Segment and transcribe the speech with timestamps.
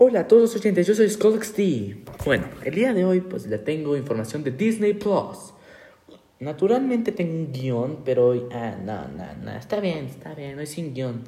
[0.00, 1.08] Hola a todos los oyentes, yo soy
[1.56, 2.04] D.
[2.24, 5.52] Bueno, el día de hoy pues le tengo información de Disney Plus.
[6.38, 8.44] Naturalmente tengo un guion, pero hoy...
[8.52, 11.24] Ah, no, no, no, está bien, está bien, hoy sin guion.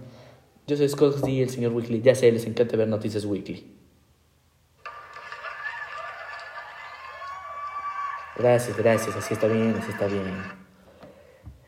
[0.68, 3.66] Yo soy D, el señor Weekly, ya sé, les encanta ver noticias Weekly.
[8.36, 10.32] Gracias, gracias, así está bien, así está bien.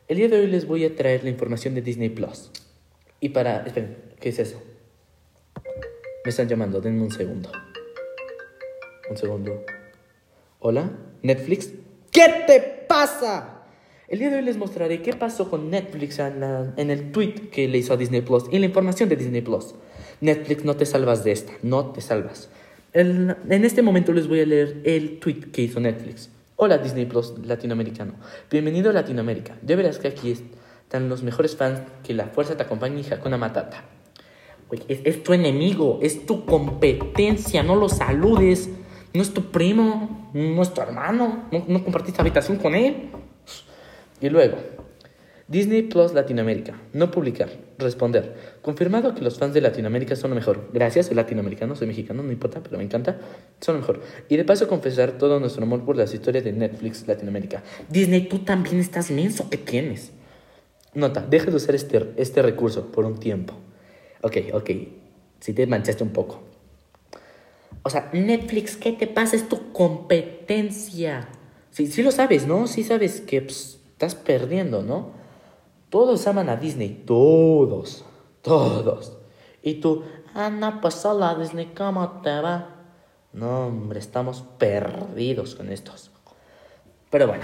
[0.07, 2.49] El día de hoy les voy a traer la información de Disney Plus.
[3.19, 3.65] Y para...
[3.65, 4.72] Esperen, ¿qué es eso?
[6.25, 7.51] Me están llamando, denme un segundo.
[9.09, 9.65] Un segundo.
[10.59, 10.89] ¿Hola?
[11.21, 11.71] ¿Netflix?
[12.11, 13.65] ¿Qué te pasa?
[14.07, 17.79] El día de hoy les mostraré qué pasó con Netflix en, el tweet que le
[17.79, 19.75] hizo a Disney Plus y la información de Disney Plus.
[20.21, 22.47] Netflix, no te salvas de esta, no te salvas.
[22.93, 26.29] en este momento les voy a leer el tweet que hizo Netflix.
[26.55, 28.13] Hola Disney Plus latinoamericano.
[28.49, 29.57] Bienvenido a Latinoamérica.
[29.61, 33.37] Ya verás que aquí están los mejores fans que la fuerza te acompañe y Hakuna
[33.37, 33.92] Matata
[34.87, 38.69] es, tu enemigo, es tu competencia, no lo saludes.
[39.13, 43.11] No es tu primo, no es tu hermano, no, no compartiste habitación con él.
[44.19, 44.57] Y luego,
[45.47, 46.73] Disney Plus Latinoamérica.
[46.93, 47.49] No publicar.
[47.77, 48.33] Responder.
[48.61, 50.69] Confirmado que los fans de Latinoamérica son lo mejor.
[50.73, 53.19] Gracias, soy latinoamericano, soy mexicano, no importa, pero me encanta.
[53.59, 54.01] Son lo mejor.
[54.29, 57.61] Y de paso confesar todo nuestro amor por las historias de Netflix Latinoamérica.
[57.89, 59.49] Disney, tú también estás menso.
[59.49, 60.11] ¿Qué tienes?
[60.93, 63.53] Nota, deja de usar este, este recurso por un tiempo.
[64.23, 64.69] Ok, ok.
[65.41, 66.39] Si te manchaste un poco.
[67.83, 69.35] O sea, Netflix, ¿qué te pasa?
[69.35, 71.27] Es tu competencia.
[71.71, 72.65] Sí, sí lo sabes, ¿no?
[72.67, 75.11] Sí sabes que pues, estás perdiendo, ¿no?
[75.89, 77.03] Todos aman a Disney.
[77.05, 78.05] Todos.
[78.41, 79.17] Todos.
[79.61, 82.69] Y tú, no, pues hola Disney, ¿cómo te va?
[83.33, 86.11] No, hombre, estamos perdidos con estos.
[87.09, 87.43] Pero bueno.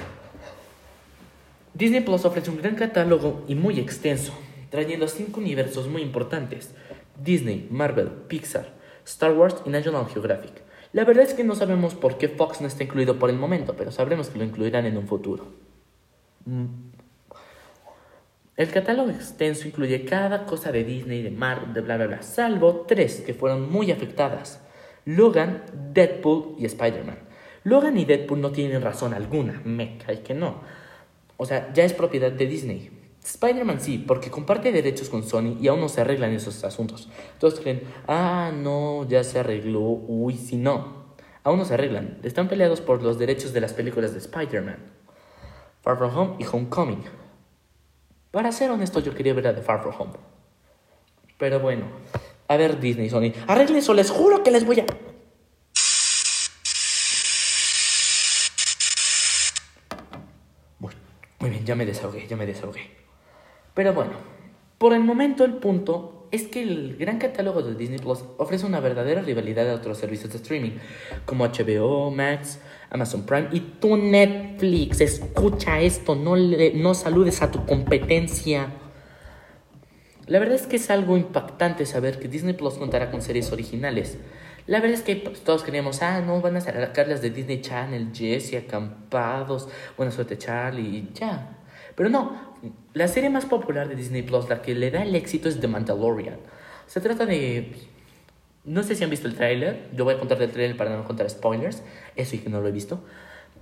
[1.74, 4.34] Disney Plus ofrece un gran catálogo y muy extenso
[4.70, 6.74] trayendo cinco universos muy importantes,
[7.22, 8.74] Disney, Marvel, Pixar,
[9.06, 10.64] Star Wars y National Geographic.
[10.94, 13.76] La verdad es que no sabemos por qué Fox no está incluido por el momento,
[13.76, 15.48] pero sabremos que lo incluirán en un futuro.
[16.46, 16.66] Mm.
[18.58, 22.86] El catálogo extenso incluye cada cosa de Disney, de Marvel, de bla bla bla, salvo
[22.88, 24.62] tres que fueron muy afectadas.
[25.06, 25.64] Logan,
[25.94, 27.20] Deadpool y Spider-Man.
[27.64, 30.62] Logan y Deadpool no tienen razón alguna, me cae que no.
[31.38, 32.99] O sea, ya es propiedad de Disney.
[33.24, 37.10] Spider-Man sí, porque comparte derechos con Sony y aún no se arreglan esos asuntos.
[37.40, 41.00] Todos creen, ah, no, ya se arregló, uy, si no.
[41.44, 42.20] Aún no se arreglan.
[42.24, 44.78] Están peleados por los derechos de las películas de Spider-Man.
[45.82, 47.04] Far From Home y Homecoming.
[48.32, 50.14] Para ser honesto, yo quería ver la de Far From Home.
[51.38, 51.86] Pero bueno,
[52.48, 54.86] a ver Disney, Sony, arreglen eso, les juro que les voy a...
[61.40, 63.09] muy bien, ya me desahogué, ya me desahogué.
[63.74, 64.12] Pero bueno,
[64.78, 68.80] por el momento el punto es que el gran catálogo de Disney Plus ofrece una
[68.80, 70.72] verdadera rivalidad a otros servicios de streaming,
[71.26, 72.60] como HBO, Max,
[72.90, 75.02] Amazon Prime y tu Netflix.
[75.02, 78.68] Escucha esto, no, no saludes a tu competencia.
[80.28, 84.20] La verdad es que es algo impactante saber que Disney Plus contará con series originales.
[84.68, 87.62] La verdad es que pues, todos queríamos, ah, no, van a sacar las de Disney
[87.62, 91.59] Channel, Jesse, Acampados, Buena Suerte Charlie y ya.
[92.00, 92.32] Pero no,
[92.94, 95.68] la serie más popular de Disney Plus, la que le da el éxito es The
[95.68, 96.38] Mandalorian.
[96.88, 97.74] Se trata de...
[98.64, 101.04] No sé si han visto el tráiler, yo voy a contar del tráiler para no
[101.04, 101.84] contar spoilers,
[102.16, 103.04] eso y que no lo he visto.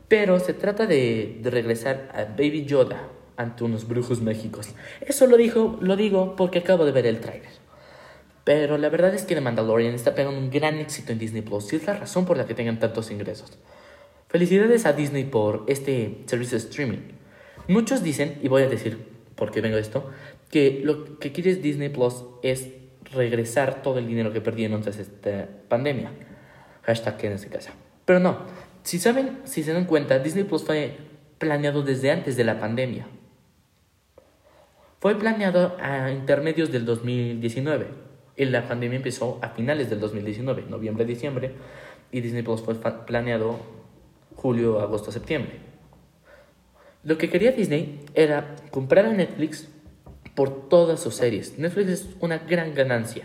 [0.08, 4.69] Pero se trata de, regresar a Baby Yoda ante unos brujos mágicos.
[5.02, 7.50] Eso lo digo porque acabo de ver el tráiler.
[8.44, 11.74] Pero la verdad es que The Mandalorian está pegando un gran éxito en Disney Plus
[11.74, 13.58] y es la razón por la que tengan tantos ingresos.
[14.30, 17.16] Felicidades a Disney por este servicio de streaming.
[17.67, 18.97] Muchos dicen, y voy a decir
[19.35, 20.09] por qué vengo de esto,
[20.50, 22.69] que lo que quiere Disney Plus es
[23.11, 26.11] regresar todo el dinero que perdieron tras esta pandemia.
[26.83, 27.73] Hashtag en ese casa.
[28.06, 28.38] Pero no,
[28.83, 30.97] si saben, si se dan cuenta, Disney Plus fue
[31.38, 33.06] planeado desde antes de la pandemia.
[35.00, 37.88] Fue planeado a intermedios del 2019.
[38.38, 41.51] Y la pandemia empezó a finales del 2019, noviembre, diciembre.
[42.12, 43.59] Y Disney Plus fue planeado
[44.36, 45.67] julio, agosto, septiembre.
[47.07, 49.69] Lo que quería Disney era comprar a Netflix
[50.36, 51.57] por todas sus series.
[51.57, 53.24] Netflix es una gran ganancia.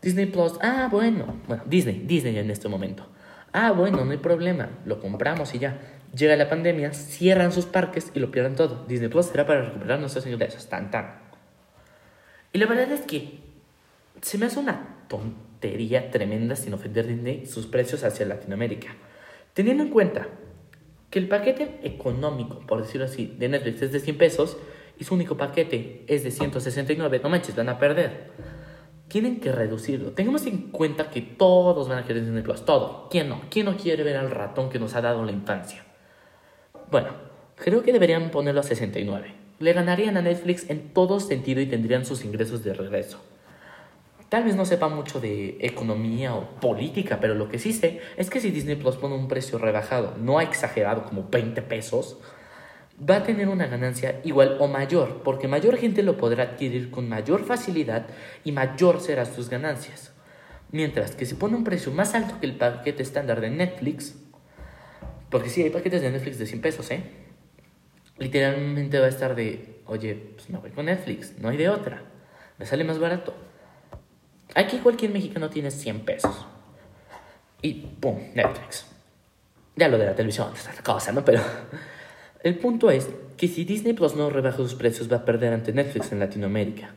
[0.00, 3.06] Disney Plus, ah, bueno, bueno, Disney, Disney en este momento.
[3.52, 5.80] Ah, bueno, no hay problema, lo compramos y ya.
[6.16, 8.86] Llega la pandemia, cierran sus parques y lo pierden todo.
[8.86, 11.18] Disney Plus será para recuperar nuestros ingresos, tan tan.
[12.54, 13.40] Y la verdad es que
[14.22, 18.96] se me hace una tontería tremenda sin ofender Disney sus precios hacia Latinoamérica.
[19.52, 20.26] Teniendo en cuenta
[21.14, 24.56] que el paquete económico, por decirlo así, de Netflix es de 100 pesos
[24.98, 28.32] y su único paquete es de 169, no manches, van a perder.
[29.06, 30.10] tienen que reducirlo.
[30.10, 33.06] Tengamos en cuenta que todos van a querer Disney Plus, todo.
[33.12, 33.42] ¿Quién no?
[33.48, 35.84] ¿Quién no quiere ver al ratón que nos ha dado la infancia?
[36.90, 37.10] Bueno,
[37.54, 39.34] creo que deberían ponerlo a 69.
[39.60, 43.20] Le ganarían a Netflix en todo sentido y tendrían sus ingresos de regreso.
[44.28, 48.30] Tal vez no sepa mucho de economía o política, pero lo que sí sé es
[48.30, 52.18] que si Disney Plus pone un precio rebajado, no exagerado como 20 pesos,
[52.98, 57.08] va a tener una ganancia igual o mayor, porque mayor gente lo podrá adquirir con
[57.08, 58.06] mayor facilidad
[58.44, 60.12] y mayor serán sus ganancias.
[60.70, 64.16] Mientras que si pone un precio más alto que el paquete estándar de Netflix,
[65.30, 67.02] porque sí, hay paquetes de Netflix de 100 pesos, ¿eh?
[68.18, 72.02] Literalmente va a estar de, oye, pues me voy con Netflix, no hay de otra,
[72.58, 73.34] me sale más barato.
[74.54, 76.46] Aquí cualquier mexicano tiene 100 pesos.
[77.60, 78.18] Y ¡pum!
[78.34, 78.86] Netflix.
[79.76, 81.24] Ya lo de la televisión es otra cosa, ¿no?
[81.24, 81.40] Pero
[82.42, 85.72] el punto es que si Disney Plus no rebaja sus precios va a perder ante
[85.72, 86.94] Netflix en Latinoamérica.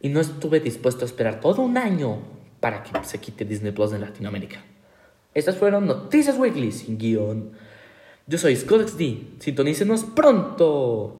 [0.00, 2.18] Y no estuve dispuesto a esperar todo un año
[2.60, 4.62] para que se quite Disney Plus en Latinoamérica.
[5.34, 7.52] Estas fueron Noticias Weekly sin guion.
[8.26, 9.22] Yo soy Scodex D.
[9.38, 11.14] Sintonícenos pronto.